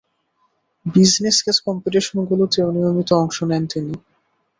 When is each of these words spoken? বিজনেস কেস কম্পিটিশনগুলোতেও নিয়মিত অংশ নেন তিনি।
বিজনেস 0.85 1.37
কেস 1.45 1.57
কম্পিটিশনগুলোতেও 1.67 2.67
নিয়মিত 2.75 3.09
অংশ 3.21 3.37
নেন 3.49 3.63
তিনি। 3.71 3.93